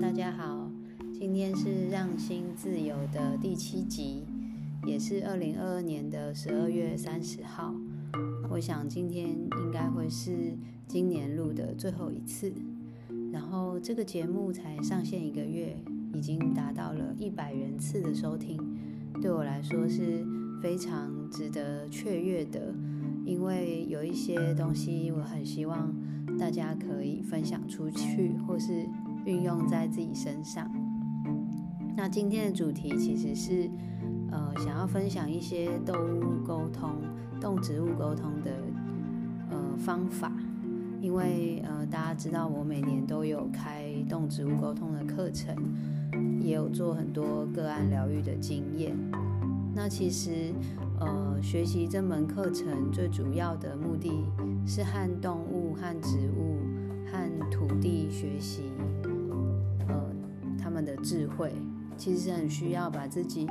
[0.00, 0.68] 大家好，
[1.12, 4.24] 今天是让心自由的第七集，
[4.84, 7.72] 也是二零二二年的十二月三十号。
[8.50, 12.52] 我想今天应该会是今年录的最后一次。
[13.32, 15.76] 然后这个节目才上线一个月，
[16.12, 18.58] 已经达到了一百人次的收听，
[19.22, 20.26] 对我来说是
[20.60, 22.74] 非常值得雀跃的，
[23.24, 25.94] 因为有一些东西我很希望
[26.36, 28.84] 大家可以分享出去，或是
[29.24, 30.70] 运用在自己身上。
[31.96, 33.70] 那今天的主题其实是，
[34.30, 36.90] 呃，想要分享一些动物沟通、
[37.40, 38.50] 动植物沟通的
[39.50, 40.32] 呃方法。
[41.00, 45.54] 因为呃，大家知道我每年都有开动植物沟通的课程，
[46.40, 48.96] 也有做很多个案疗愈的经验。
[49.74, 50.54] 那其实
[50.98, 54.12] 呃，学习这门课程最主要的目的
[54.66, 56.56] 是和动物、和植物、
[57.12, 58.62] 和土地学习，
[59.88, 60.10] 呃，
[60.58, 61.52] 他们的智慧。
[61.96, 63.46] 其实很需要把自己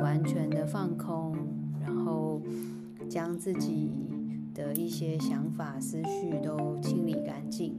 [0.00, 1.36] 完全的放空，
[1.80, 2.40] 然后
[3.08, 3.90] 将自己。
[4.52, 7.78] 的一些想法、思绪都清理干净。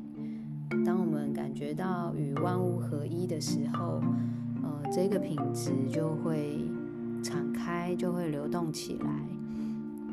[0.86, 4.02] 当我们感觉到与万物合一的时候，
[4.64, 6.58] 呃，这个品质就会
[7.22, 9.10] 敞开，就会流动起来。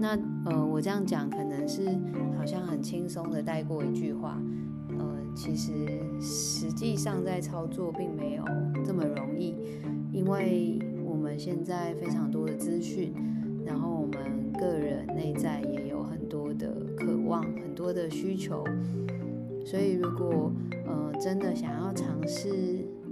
[0.00, 1.96] 那呃，我这样讲可能是
[2.36, 4.36] 好像很轻松的带过一句话，
[4.98, 5.72] 呃，其实
[6.20, 8.44] 实际上在操作并没有
[8.84, 9.54] 这么容易，
[10.12, 13.12] 因为我们现在非常多的资讯，
[13.64, 16.48] 然后我们个人内在也有很多。
[16.58, 18.64] 的渴望很多的需求，
[19.64, 20.50] 所以如果
[20.86, 22.48] 呃真的想要尝试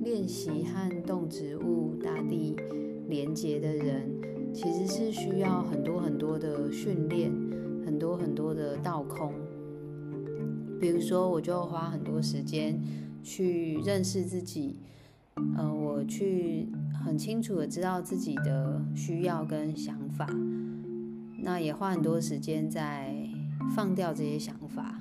[0.02, 2.56] 练习和动植物、大地
[3.06, 4.10] 连接的人，
[4.52, 7.30] 其实是需要很多很多的训练，
[7.84, 9.32] 很多很多的倒空。
[10.80, 12.80] 比如说，我就花很多时间
[13.22, 14.76] 去认识自己，
[15.56, 16.68] 呃，我去
[17.04, 20.26] 很清楚的知道自己的需要跟想法，
[21.42, 23.14] 那也花很多时间在。
[23.74, 25.00] 放掉这些想法，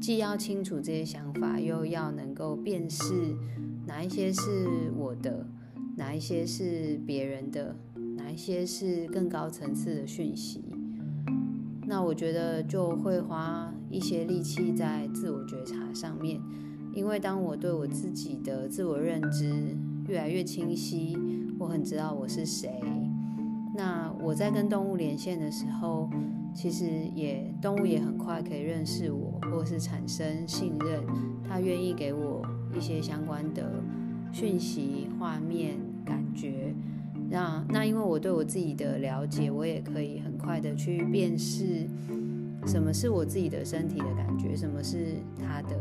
[0.00, 3.36] 既要清楚这些想法，又要能够辨识
[3.86, 5.46] 哪一些是我的，
[5.96, 7.76] 哪一些是别人的，
[8.16, 10.64] 哪一些是更高层次的讯息。
[11.90, 16.40] 那我觉得就会花一些力气在自我觉察上面，
[16.94, 21.18] 因为当我对我自己的自我认知越来越清晰，
[21.58, 22.70] 我很知道我是谁。
[23.74, 26.08] 那我在跟动物连线的时候。
[26.52, 26.84] 其实
[27.14, 31.00] 也动物也很快可以认识我，或是产生信任，
[31.48, 32.42] 它愿意给我
[32.76, 33.80] 一些相关的
[34.32, 36.74] 讯息、画面、感觉。
[37.30, 41.86] 那那因为我对我自己的了解，我也可以很快的去辨识
[42.66, 45.76] 什么是我自己的身体的感觉，什么是他的，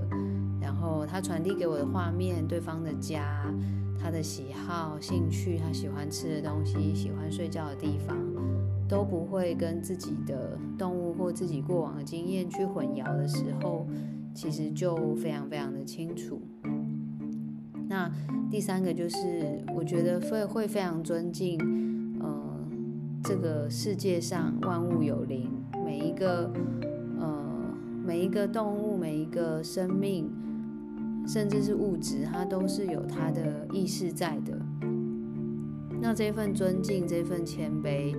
[0.62, 3.52] 然后他传递给我的画面，对方的家，
[4.00, 8.16] 他的喜好、兴趣，他喜欢吃的东西，喜欢睡觉的地方。
[8.88, 13.86] 都不会跟自己的动物或自己过往的经验去混淆的时候，
[14.34, 16.42] 其实就非常非常的清楚。
[17.90, 18.10] 那
[18.52, 21.60] 第三个就是，我觉得会会非常尊敬，
[22.22, 22.30] 呃，
[23.24, 25.50] 这个世界上万物有灵，
[25.84, 26.50] 每一个
[27.20, 27.44] 呃
[28.06, 30.30] 每一个动物，每一个生命，
[31.28, 34.56] 甚至是物质，它都是有它的意识在的。
[36.00, 38.16] 那这份尊敬，这份谦卑。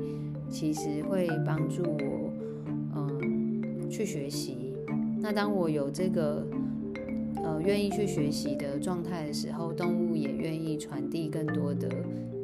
[0.53, 2.33] 其实会帮助我，
[2.97, 4.75] 嗯，去学习。
[5.21, 6.45] 那当我有这个，
[7.43, 11.89] 呃，愿意去学习的状态的时候，动物也愿意传递更多的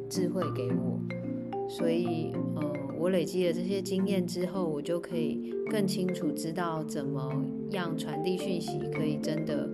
[0.09, 0.99] 智慧给我。
[1.69, 9.69] 所以，呃，我累积了这些经验之后，我就可以更清楚知道怎么样传递讯息，可以真的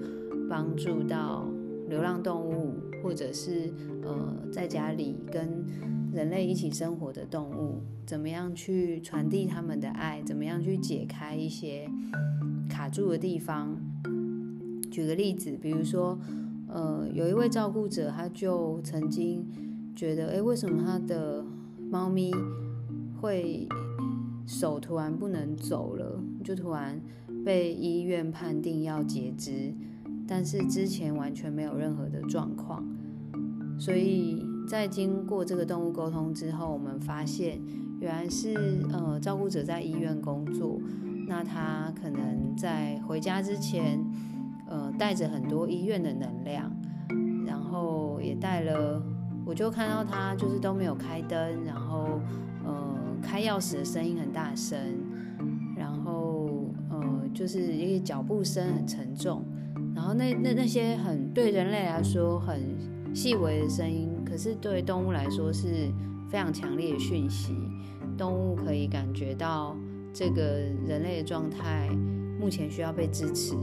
[0.49, 1.47] 帮助到
[1.89, 3.73] 流浪动物，或者是
[4.03, 5.65] 呃，在家里跟。
[6.13, 10.23] 人类一起生活的动物，怎么样去传递他们的爱？
[10.27, 11.89] 怎么样去解开一些
[12.69, 13.81] 卡住的地方？
[14.93, 16.17] 举个例子，比如说，
[16.69, 19.45] 呃，有一位照顾者，他就曾经
[19.97, 21.43] 觉得，哎，为什么他的
[21.91, 22.31] 猫咪
[23.21, 23.67] 会
[24.47, 26.23] 手突然不能走了？
[26.45, 27.01] 就突然
[27.45, 29.73] 被医院判定要截肢，
[30.29, 32.85] 但是之前完全没有任何的状况，
[33.79, 34.47] 所以。
[34.65, 37.61] 在经过这个动物沟通之后，我们发现
[38.01, 38.55] 原来是
[38.93, 40.81] 呃照顾者在医院工作，
[41.27, 43.99] 那他可能在回家之前，
[44.73, 46.75] 呃带着很多医院的能量，
[47.47, 49.03] 然后也带了，
[49.45, 52.19] 我就看到他就是都没有开灯，然后
[52.65, 54.79] 呃开钥匙的声音很大声，
[55.77, 56.49] 然后
[56.89, 59.45] 呃就是一个脚步声很沉重，
[59.95, 62.91] 然后那那那些很对人类来说很。
[63.15, 65.93] 细微的声音，可是对动物来说是
[66.31, 67.55] 非常强烈的讯息。
[68.17, 69.77] 动物可以感觉到
[70.15, 70.43] 这个
[70.87, 71.91] 人类的状态
[72.41, 73.55] 目前需要被支持，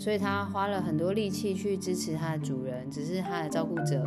[0.00, 4.02] 所以它花了很多力气去支持它的主人，只是它的照顾者。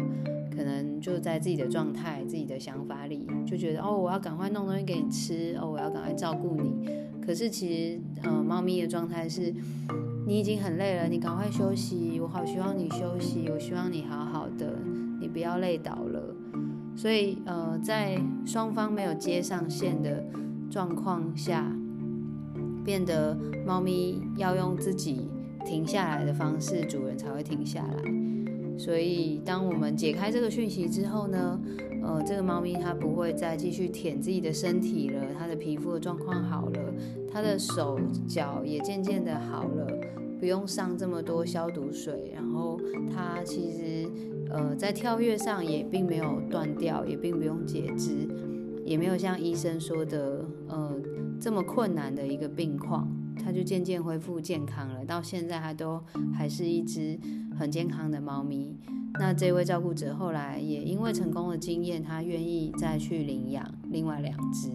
[0.56, 6.88] 可能就在自己的状态、自己的想法里，就觉得哦，我要赶快弄东西给你吃，哦，我要赶快照顾你。
[7.26, 9.52] 可是其实，呃，猫咪的状态是，
[10.28, 12.20] 你已经很累了，你赶快休息。
[12.22, 14.78] 我好希望你休息，我希望你好好的，
[15.20, 16.36] 你不要累倒了。
[16.96, 20.24] 所以，呃，在双方没有接上线的
[20.70, 21.76] 状况下，
[22.86, 23.36] 变得
[23.66, 25.28] 猫咪要用自己
[25.66, 28.04] 停下来的方式，主人才会停下来。
[28.78, 31.62] 所以，当我们解开这个讯息之后呢，
[32.04, 36.94] 呃，这个猫咪它不会再继续舔自己的身体了，它的皮肤的状况好了，
[37.32, 39.88] 它的手脚也渐渐的好了，
[40.40, 42.80] 不用上这么多消毒水，然后
[43.14, 44.10] 它其实
[44.50, 48.28] 呃在跳跃上也并没有断掉，也并不用截肢，
[48.84, 51.00] 也没有像医生说的呃
[51.40, 53.08] 这么困难的一个病况。
[53.36, 56.02] 它就渐渐恢复健康了，到现在它都
[56.34, 57.20] 还是一只
[57.58, 58.76] 很健康的猫咪。
[59.20, 64.72] 那这位照顾者后来也因为成功的经验，他愿意再去领养另外两只。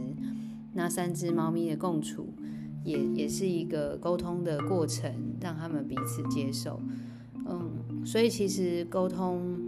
[0.74, 2.32] 那三只猫咪的共处，
[2.84, 6.80] 也也是一个沟通的过程，让他们彼此接受。
[7.48, 9.58] 嗯，所以其实沟通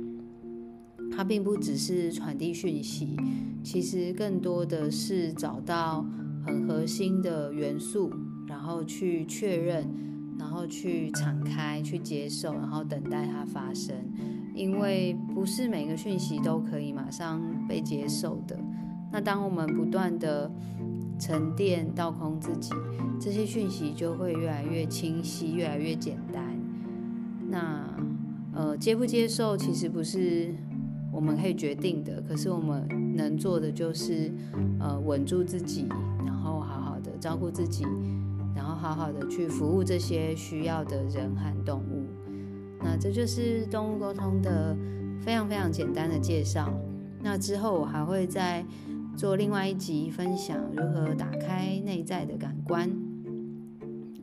[1.10, 3.16] 它并不只是传递讯息，
[3.64, 6.06] 其实更多的是找到
[6.46, 8.12] 很核心的元素。
[8.50, 9.88] 然后去确认，
[10.36, 13.94] 然后去敞开，去接受，然后等待它发生。
[14.56, 18.58] 因为不是每个讯息都可以马上被接受的。
[19.12, 20.50] 那当我们不断的
[21.18, 22.72] 沉淀、倒空自己，
[23.20, 26.42] 这些讯息就会越来越清晰，越来越简单。
[27.48, 27.88] 那
[28.52, 30.52] 呃，接不接受其实不是
[31.12, 32.86] 我们可以决定的，可是我们
[33.16, 34.32] 能做的就是
[34.80, 35.86] 呃，稳住自己，
[36.26, 37.84] 然后好好的照顾自己。
[38.54, 42.06] 然后好好的去服务这些需要的人和动物，
[42.82, 44.76] 那这就是动物沟通的
[45.20, 46.72] 非常非常简单的介绍。
[47.22, 48.64] 那之后我还会再
[49.16, 52.90] 做另外一集分享如何打开内在的感官。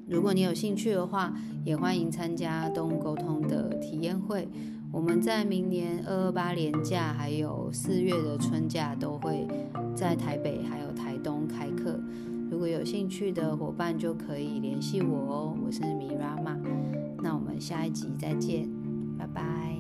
[0.10, 1.34] 如果你有兴趣的话，
[1.66, 4.48] 也欢迎参加动物沟通的体验会。
[4.90, 9.46] 我们在明年二二八年假还有四月的春假都会
[9.94, 12.00] 在台北还有台东开课。
[12.50, 16.58] 如果有兴趣的伙伴就可以联系我哦，我是米拉玛，
[17.22, 18.70] 那我们下一集再见，
[19.18, 19.78] 拜拜。